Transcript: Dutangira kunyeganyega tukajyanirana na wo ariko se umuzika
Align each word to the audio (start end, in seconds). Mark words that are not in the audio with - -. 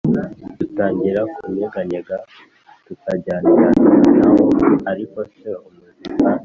Dutangira 0.59 1.21
kunyeganyega 1.35 2.15
tukajyanirana 2.85 3.95
na 4.17 4.27
wo 4.35 4.47
ariko 4.91 5.17
se 5.35 5.49
umuzika 5.67 6.09